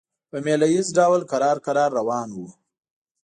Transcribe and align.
په 0.29 0.37
مېله 0.45 0.67
ییز 0.73 0.87
ډول 0.97 1.21
کرار 1.31 1.57
کرار 1.65 1.89
روان 1.99 2.29
وو. 2.33 2.47